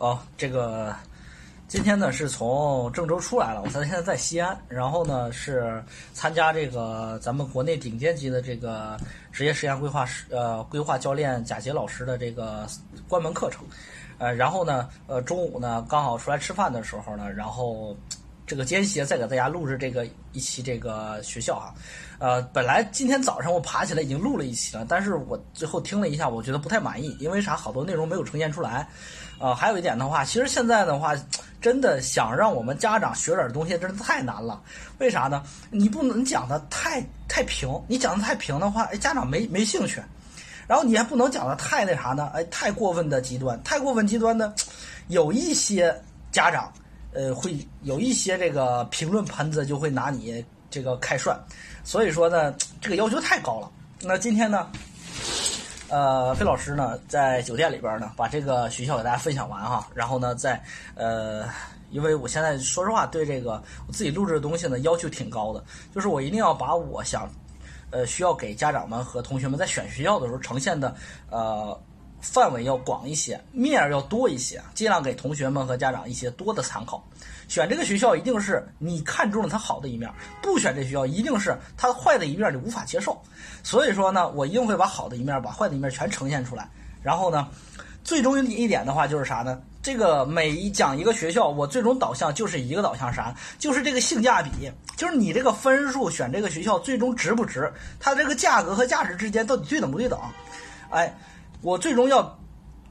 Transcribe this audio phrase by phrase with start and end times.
[0.00, 0.96] 哦，这个
[1.68, 5.84] 今天呢是从郑州出来了，我现在在西安，然后呢是
[6.14, 8.96] 参加这个咱们国内顶尖级的这个
[9.30, 12.66] 职业实验规划师呃规划教练贾杰老师的这个
[13.10, 13.62] 关门课程，
[14.16, 17.94] 呃，然后呢呃中午呢刚好出来吃饭的时候呢，然后。
[18.50, 21.70] 这个间歇再给大家录制这个一期这个学校啊，
[22.18, 27.54] 呃，本来今天早上我爬起来已经录了一期了，但是我最后听了一下，我觉得不太满意，因为啥？
[27.54, 28.88] 好多内容没有呈现出来，
[29.38, 31.14] 呃，还有一点的话，其实现在的话，
[31.60, 34.60] 真的想让我们家长学点东西，真的太难了。
[34.98, 35.44] 为啥呢？
[35.70, 40.02] 你不能讲的太太平，你讲的太平的话，哎，家长没没兴趣。
[40.66, 42.28] 然后你还不能讲的太那啥呢？
[42.34, 44.52] 哎，太过分的极端，太过分极端的，
[45.06, 45.96] 有一些
[46.32, 46.68] 家长。
[47.12, 51.36] 呃，会有一些这个评论喷子就会拿你这个开涮，
[51.82, 53.70] 所以说呢，这个要求太高了。
[54.02, 54.70] 那今天呢，
[55.88, 60.62] 呃，费老师呢在酒店里边呢，把这个学校给大家分享完哈，然后呢，在
[60.94, 61.44] 呃，
[61.90, 67.28] 因为我现在说实话对这个我自己录制的东西呢要求挺高的，就是我一定要把我想
[67.90, 70.94] 呃需要给家长们和同学们在选学校的时候呈现的
[71.28, 71.76] 呃。
[72.20, 77.02] 范围要广一些，面儿要多一些，尽量给同学们和家长一些多的参考。
[77.48, 80.08] 选这个学校一定是你看中了它好的一面，
[80.40, 83.20] 不选这学校一定是它坏的一面你无法接受。
[83.64, 86.68] 所以说呢，我一定会把好的一面、把坏的一面全呈现出来。
[87.02, 87.48] 然后呢，
[88.04, 89.60] 最终一点的话就是啥呢？
[89.82, 93.34] 这个每一讲一个学校，我最终导向就是一个导向啥？
[93.58, 97.72] 就是这个性价比，就是你这个分数选这个学校最终值不值？
[97.98, 100.20] 它这个价格和价值之间到底对等不对等？
[100.90, 101.12] 哎。
[101.62, 102.38] 我最终要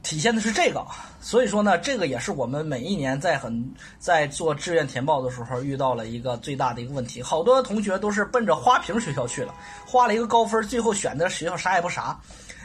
[0.02, 0.84] 体现的是这个，
[1.20, 7.22] 所以说呢，这个也是我们每一年在很在做志愿填报的时候遇到了一个最大的一个问题。
[7.22, 9.54] 好多同学都是奔着花瓶学校去了，
[9.86, 12.18] 花了一个高分，最后选的学校啥也不啥。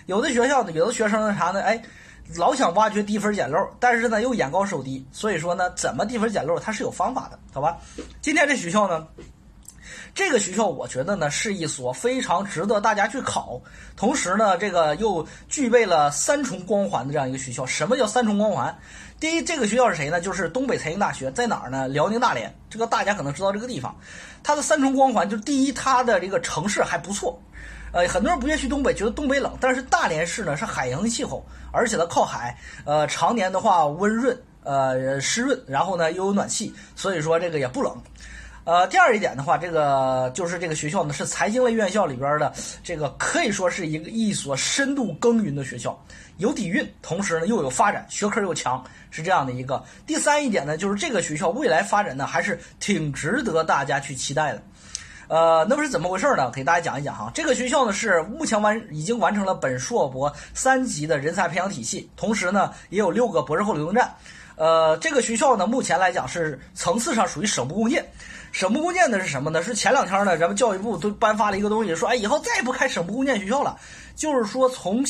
[0.06, 1.62] 有的学校呢，有的学生呢啥呢？
[1.64, 1.82] 哎，
[2.38, 5.06] 老想挖掘低分捡漏，但是呢又眼高手低。
[5.12, 7.78] 所以说呢，怎么低分捡漏，它是有方法的，好吧？
[8.22, 9.08] 今天这学校呢？
[10.14, 13.62] 这个学校我觉得呢是一所非常值得大家去考，
[13.96, 17.66] 同时呢这个又具备了三重光环的这样一个学校。
[17.66, 18.78] 什么叫三重光环？
[19.20, 20.20] 第一，这个学校是谁呢？
[20.20, 21.88] 就是东北财经大学，在哪儿呢？
[21.88, 22.54] 辽宁大连。
[22.70, 23.96] 这个大家可能知道这个地方。
[24.44, 27.42] 它的三重光环就是第一，它的这个城市还不错。
[27.94, 37.96] 呃，很多人不愿意去东北，觉得东北冷，但是大连市呢是海洋气候，而且呢靠海，呃，常年的话温润，呃湿润，然后呢又有暖气，所以说这个也不冷。
[38.66, 42.52] 呃，第二一点的话，这个就是这个学校呢是财经类院校里边的
[42.84, 45.96] 这个可以说是一个一所深度耕耘的学校，
[46.38, 49.84] 有底蕴，同时呢又有发展，学科又强，是这样的一个。
[50.08, 54.64] 第三一点呢，就是这个学校未来发展呢还是挺值得大家去期待的。
[55.28, 56.50] 呃，那么是怎么回事呢？
[56.50, 57.32] 给大家讲一讲哈。
[57.36, 64.12] 这个学校呢是目前完已经完成了本硕博三级的人才培养体系，同时呢也有六个博士后流动站。
[64.56, 68.04] 呃，这个学校呢目前来讲是层次上属于省部共建。
[68.56, 69.62] 省部共建的是什么呢？
[69.62, 73.78] 是前两天呢，咱们教育部都颁发了一个东西，说哎，以后再也不开省部共建学校了。
[74.16, 75.06] 就是说，从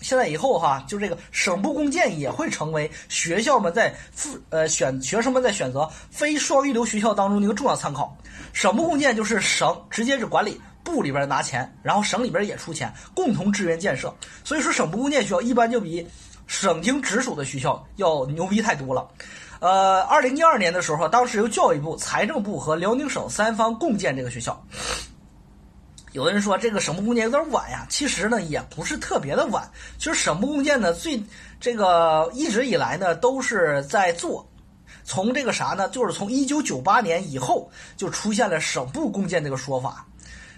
[0.00, 8.16] 现在以后哈，就这个省部共建也会成为学校们在复呃选学生们在选择非双一流学校当中的一个重要参考。
[8.54, 14.10] 省部共建就是省直接是管理，部里边拿钱，然后省里边也出钱，共同支援建设。
[14.42, 16.08] 所以说，省部共建学校一般就比
[16.46, 19.06] 省厅直属的学校要牛逼太多了。
[19.66, 24.64] 呃，二零一二年的时候，当时由教育部、财政部和辽宁省三方共建这个学校。
[26.12, 29.68] 有的人说这个省部共建有点晚呀，其实呢也不是特别的晚。
[29.98, 31.20] 其实省部共建呢，最
[31.58, 34.48] 这个一直以来呢都是在做。
[35.02, 40.06] 从这个啥呢，就是从一九九八年以后就出现了省部共建这个说法。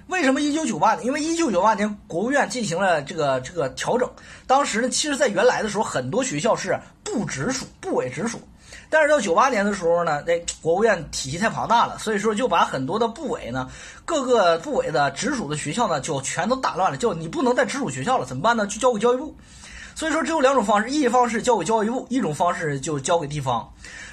[0.09, 1.07] 为什么一九九八年？
[1.07, 4.07] 因为一九九八年国务院进行了这个这个调整。
[4.47, 8.39] 当时呢，其实在原来的时候，很多学校是部直属、部委直属。
[8.91, 13.69] 但是到九八年的时候呢，那国务院体系太庞大了，所以说就把很多的部委呢，
[14.05, 18.67] 各个部委的直属的学校呢，就全都打乱了，就你不能再直属学校了，怎么办呢？
[18.67, 19.37] 就交给教育部。
[19.95, 23.69] 所以说只有两种方式，一方是交给教育部，一种方式就交给地方。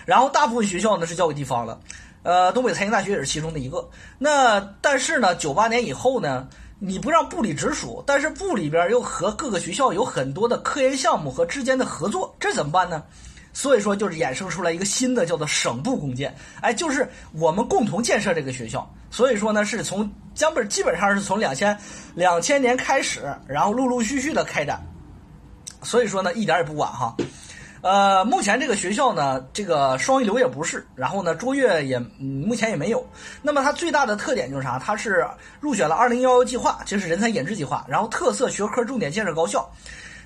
[0.05, 1.79] 然后大部分学校呢是交给地方了，
[2.23, 3.87] 呃，东北财经大学也是其中的一个。
[4.17, 6.47] 那但是呢，九八年以后呢，
[6.79, 13.03] 你不让部里直属，但是部里边又和各个学校有很多的科研项目和之间的合作，这怎么办呢？
[13.55, 18.85] 所以说，就是衍生出来一个新的叫做省部共建，哎，就是我们共同建设这个学校。
[19.09, 21.75] 所以说呢，是从将本基本上是从两千
[22.15, 24.85] 两千年开始，然后陆陆续续的开展。
[25.83, 27.15] 所以说呢，一点也不晚哈。
[27.81, 33.07] 呃，目前这个学校呢，这个双一流也不是，然后呢，卓越也目前也没有。
[33.41, 34.77] 那么它最大的特点就是啥？
[34.77, 35.25] 它是
[35.61, 39.71] 入选了二零幺幺计划，就是人才引智计划，然后特色学科重点建设高校。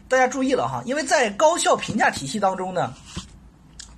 [0.09, 2.91] 大家注意了哈，因为在高校评价体系当中呢，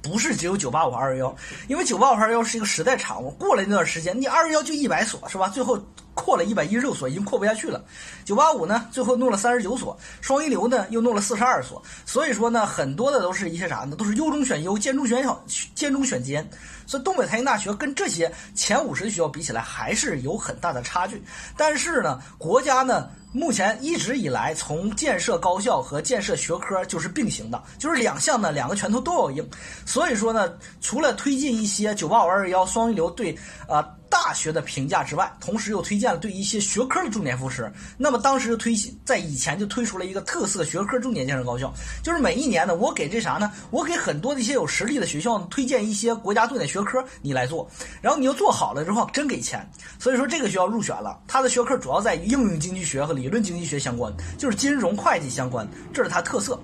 [0.01, 1.35] 不是只有九八五二幺幺，
[1.69, 5.47] 因为九八五二幺幺是一个时代产物，过了那段时间，你二幺幺就一百所是吧？
[5.47, 5.79] 最后
[6.21, 7.83] 扩了一百一十六所，已经扩不下去了。
[8.23, 13.95] 九八五呢，最后弄了三十九所，双一流呢又弄了四十二所，所以说呢，很多的都是一些啥呢？
[13.95, 16.47] 都是优中选优，尖中选小，尖中选尖。
[16.85, 21.23] 所以东北财经大学跟这些前五十的学校比起来，还是有很大的差距。
[21.57, 23.09] 但是呢，国家呢。
[23.33, 29.49] 目前一直以来，从建设高校和建设学科就是并行的，就是两项呢，两个拳头都要硬。
[29.85, 30.51] 所以说呢，
[30.81, 33.33] 除了推进一些九八五二幺双一流对
[33.69, 33.87] 啊。
[34.11, 37.71] 大学的评价之外，同时又推荐了对一些学科的重点扶持。
[37.97, 38.75] 那么当时就推
[39.05, 41.73] 在以前就推出了一个特色学科重点建设高校，
[42.03, 43.49] 就是每一年呢，我给这啥呢？
[43.69, 47.65] 我给很多的一些有实力的学校推荐一些国家重点学科，你来做。
[48.01, 49.65] 然后你要做好了之后，真给钱。
[49.97, 56.59] 所以说这个学校入选了，它的学科主要在于应用经济学和理论经济学相关，就是金融会计相关，这是它特色。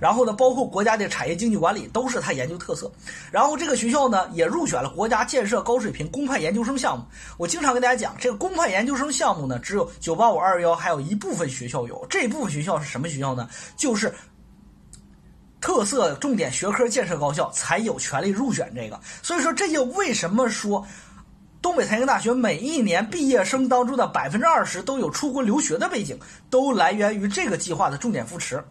[0.00, 2.90] 然后呢，包括国家的产业经济管理都是它研究特色。
[3.32, 6.91] 然后这个学校呢，也入选了国家建设高水平公派研究生项。
[6.92, 7.06] 项目，
[7.38, 12.04] 我经常跟大家讲，这个公派研究生项目呢，只有九八五二幺幺，还有一部分学校有。
[12.10, 13.48] 这部分学校是什么学校呢？
[13.76, 14.12] 就是
[15.60, 19.00] 特色重点学科建设高校才有权利入选这个。
[19.22, 20.86] 所以说，这就为什么说
[21.62, 26.18] 东北财经大学每一年毕业生当中的百分之二十都有出国留学的背景，
[26.50, 28.62] 都来源于这个计划的重点扶持。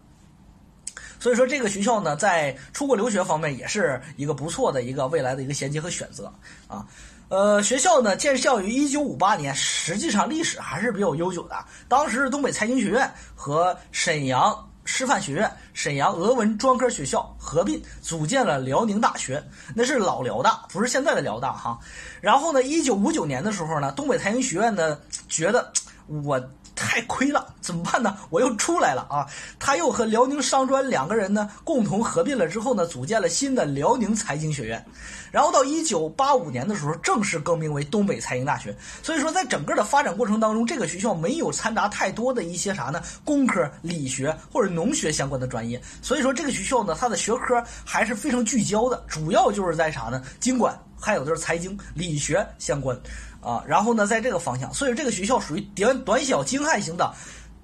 [1.19, 6.33] 所以说，这个学校呢，在出国留学方面也是一个不错的一个未来的一个衔接和选择
[6.68, 6.85] 啊。
[7.31, 11.56] 呃，学校呢建校于一九五八年，实际上历史还是比较悠久的。
[11.88, 19.42] 当时是东北财经学院和沈阳师范学院、沈阳俄文专科学校合并，组建了辽宁大学，
[19.74, 21.80] 那是老辽大，不是现在的辽大哈。
[22.19, 25.00] 然后呢，一九五九年的时候呢，东北财经学院呢
[25.30, 25.72] 觉得
[26.07, 26.38] 我。
[26.75, 28.18] 太亏了，怎么办呢？
[28.29, 29.25] 我又出来了啊！
[29.59, 34.83] 他又和辽宁商专两个人呢共同合并了之后呢，组建了新的辽宁财经学院。
[35.31, 38.75] 然后到一九八五年的时候，正式更名为东北财经大学。
[39.01, 43.01] 所以说，在整个的发展过程当中，这个学校没有掺杂太多的一些啥呢？
[43.23, 45.81] 工科、理学或者农学相关的专业。
[46.01, 50.21] 所以说，这个学校呢，它的学科还是非常聚焦的，主要就是在啥呢？
[50.41, 53.00] 经管，还有就是财经、理学相关。
[53.41, 57.13] 啊，然后呢，在这个方向，所以这个学校属于短短小精悍型的。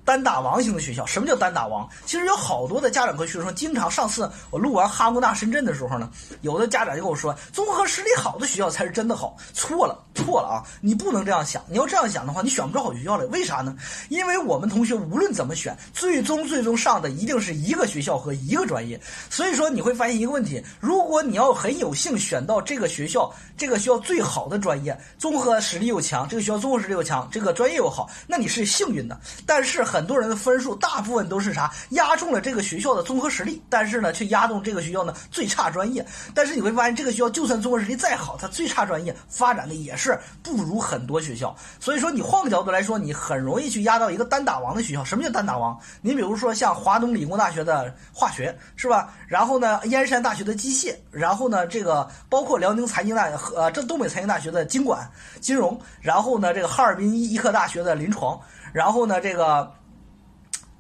[0.08, 1.86] 单打王型的学校，什么叫单打王？
[2.06, 6.10] 其实有好多的家长和学生经常，上次我录完哈工大深圳的时候呢，
[6.40, 9.36] 有的家长就跟我说，综合实力好的学校才是真的好。
[9.54, 10.64] 错了，错了啊！
[10.80, 13.26] 你不能这样想，你要这样想的话，你选不着好学校了。
[13.28, 13.76] 为啥呢？
[14.08, 18.98] 因为我们同学无论怎么选，最终最终上的一定是一个学校和一个专业。
[19.30, 29.20] 所以说你会发现一个问题：如果你要很有幸选到这个学校，这个学校最好的专业，综合实力又强，这个学校综合实力又强，这个专业又好，那你是幸运的。
[29.46, 29.97] 但是很。
[29.98, 36.06] 很多人的分数大部分都是啥压中了这个学校的综合实力，但是呢却压中这个学校呢最差专业。
[36.36, 41.56] 但是你会发现，这个学校就算综合实力再好，它最差专业发展的也是不如很多学校。
[41.80, 45.04] 所以说，你换个角度来说，你很容易去压到一个单打王的学校。
[45.04, 45.76] 什么叫单打王？
[46.04, 49.12] 你比如说像华东理工大学的化学，是吧？
[49.28, 55.10] 然后呢，燕山大学的机械，然后呢，这个包括辽宁财经大和呃这东北财经大学的经管
[55.42, 58.40] 金融，然后呢，这个哈尔滨医科大学的临床，
[58.72, 59.74] 然后呢，这个。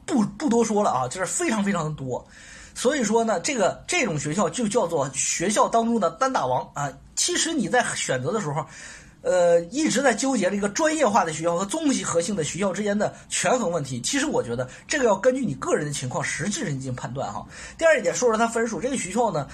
[0.07, 2.25] 不不多说了啊，就是非常非常的多，
[2.73, 6.91] 所以说呢，这个这种学校就叫做学校当中的单打王啊。
[7.15, 8.65] 其实你在选择的时候，
[9.21, 13.99] 呃，一直在纠结这个专业化的学校和综合性的学校之间的权衡问题。
[14.01, 17.45] 其实我觉得这个要根据你个人的情况实质进行判断哈。
[17.77, 19.47] 第二点，说说它分数，这个学校呢。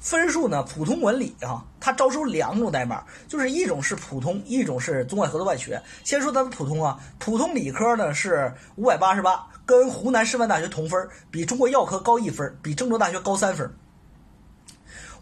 [0.00, 0.62] 分数呢？
[0.64, 5.80] 普通文理啊，它招收两种代码，就是一种是普通，一种是中外合作办学。
[6.04, 13.70] 先说它的普通啊，普通理科呢是五百八十八，跟湖南师范大学同分，比中国药科高一分，比郑州大学高三分。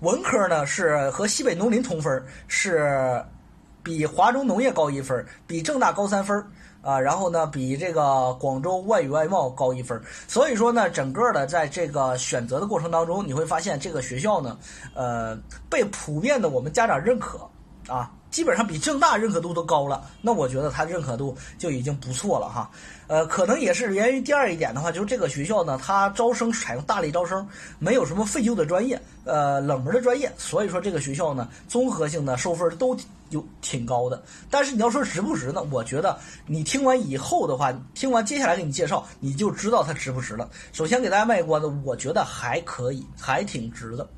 [0.01, 3.25] 文科呢是和西北农林同分，是
[3.83, 6.45] 比华中农业高一分，比郑大高三分。
[6.83, 14.59] 啊，然后呢，比这个广州外语外贸高一分，所以说呢，整个的在这个选择的过程当中，你会发现这个学校呢，
[14.93, 15.39] 呃，
[15.71, 17.49] 被普遍的我们家长认可，
[17.87, 22.69] 啊，基本上比正大认可度都高了，那我觉得它认可度就已经不错了哈。
[23.07, 27.47] 呃，可能也是源于第二一点的话，就是这个学校呢，它招生采用大力招生，
[27.79, 32.97] 没有什么废旧的专业，呃，冷门的专业，所以说这个学校呢，综合性的收分都
[33.29, 34.23] 有挺高的。
[34.51, 35.63] 但是你要说值不值呢？
[35.71, 40.49] 我觉得你听完以后的话，听完接下来给你介绍，你就知道它值不值了。
[40.73, 44.09] 首先给大家卖关子，我觉得还可以，还挺值的。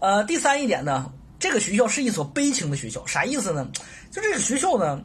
[0.00, 3.68] 呃，第三一点呢，这个学校是一所悲情的学校，啥意思呢？
[4.12, 5.02] 就这个学校呢。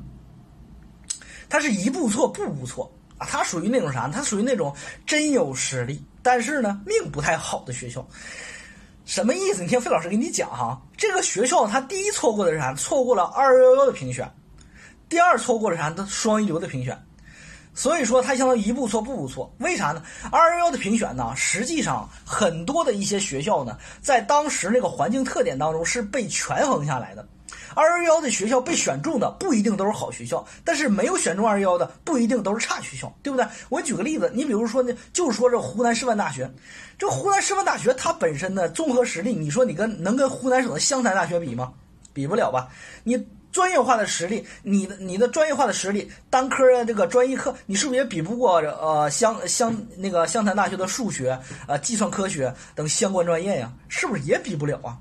[1.48, 3.28] 他是一步错步步错啊！
[3.28, 4.10] 他属于那种啥？
[4.10, 4.76] 他属于那种
[5.06, 8.06] 真有实力，但是呢命不太好的学校。
[9.06, 9.62] 什么意思？
[9.62, 12.74] 你听费老师给你讲哈，这个学校他第一错过的是啥？
[12.74, 14.30] 错过了二幺幺的评选，
[15.08, 15.92] 第二错过了啥？
[15.92, 17.05] 他双一流的评选。
[17.76, 19.54] 所以说，它相当于一步错步步错。
[19.60, 20.02] 为啥呢？
[20.32, 27.28] 二幺幺的评选呢，实际上很多的一些学校呢，在当时那个环境特点当中是被权衡下来的。
[27.76, 33.46] 二幺幺的学校被选中的不一定都是好学校，但是没有选中二幺幺的不一定都是差学校，对不对？
[33.68, 36.50] 我举个例子，你比如说呢，就说这湖南师范大学，
[36.98, 41.74] 这湖南师范大学它本身的综合实力，你说你跟能跟湖南省的湘潭大学比吗？
[42.14, 42.70] 比不了吧？
[43.04, 43.28] 你。
[43.56, 53.72] 专业化的实力，你的你的专业化的实力，单科的这个专业课，你是不是也比不过呃湘湘那个湘潭大学的数学、呃计算科学等相关专业呀？
[53.88, 54.98] 是不是也比不了啊？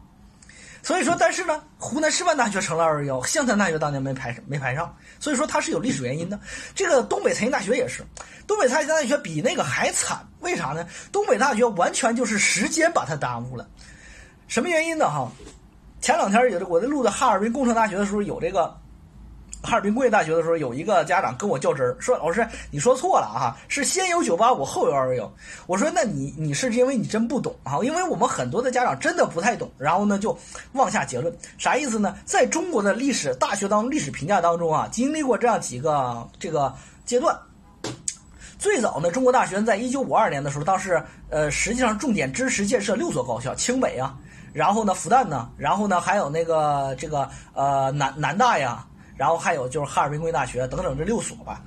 [0.84, 6.38] 所以说，但是呢，湖南师范大学成了二幺幺，湘潭大学当年没排上没排上，所以说它是有历史原因的。
[6.76, 8.04] 这个东北财经大学也是，
[8.46, 10.86] 东北财经大学比那个还惨，为啥呢？
[11.10, 13.68] 东北大学完全就是时间把它耽误了，
[14.46, 15.10] 什么原因呢？
[15.10, 15.28] 哈？
[16.04, 18.66] 前两天有的我在录的哈尔滨工程大学的时候，有这个
[19.62, 25.34] 哈尔滨工业大学的时候，有一个家长跟我较真儿，说老师你说错了啊，是先有九八五后有二幺幺。
[25.66, 30.38] 我说那你你是因为你真不懂啊，因为我们很多的家长真的不太懂，然后呢就
[30.72, 32.14] 妄下结论，啥意思呢？
[32.26, 36.70] 在中国的历史大学当中历史评价当中啊，经历过这样几个这个
[37.06, 37.34] 阶段。
[38.58, 44.14] 最早呢，中国大学在一九五二年的时候，当时呃实际上重点支持建设六所高校，清北啊。
[44.54, 51.60] 然后呢，复旦呢，然后呢，还有那个这个呃南南大呀，然后还有就是哈尔滨工业大学等等这六所吧。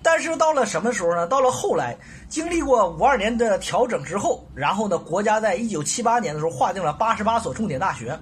[0.00, 1.26] 但是到了什么时候呢？
[1.26, 1.96] 到了后来，
[2.28, 8.16] 经历过五二年的调整之后，然后呢，国家在一九七八年的时候划定了八十八所重点大学。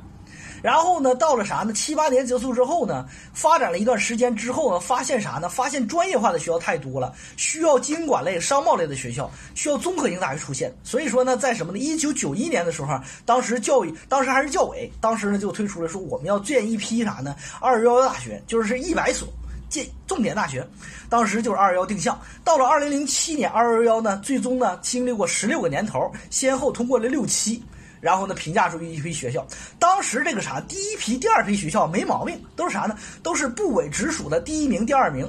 [0.66, 1.72] 然后呢，到了啥呢？
[1.72, 5.48] 七八年结束之后呢，发展了一段时间之后呢，发现啥呢？
[5.48, 10.74] 发现专业化的学校太多了，需要经管类、商贸类的学校，需要综合性大学出现。
[10.82, 11.78] 所以说呢，在什么呢？
[11.78, 17.36] 一九九一年的时候，当时教育，当时还是教委，当时呢就推出了说，我们要建一批啥呢？
[17.60, 19.28] 二幺幺大学，就是一百所
[19.68, 20.66] 建重点大学。
[21.08, 22.20] 当时就是二幺幺定向。
[22.42, 27.62] 到了二零零七年，二幺幺呢，最终呢，经历过十六个年头，先后通过了六期。
[28.06, 29.44] 然后呢，评价出一批学校。
[29.80, 32.96] 当时这个啥，第一批、第二批学校没毛病，都是啥呢？
[33.20, 35.28] 都是部委直属的第一名、第二名。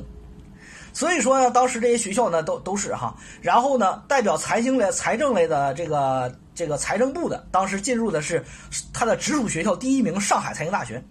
[0.94, 3.16] 所以说呢，当时这些学校呢，都都是哈。
[3.42, 8.46] 然后呢，代表财经类、财政类的这个这个财政部的，当时进入的是
[8.94, 11.04] 他的直属学校第一名——上海财经大学。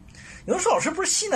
[0.44, 1.34] 有人说，老师不是西南？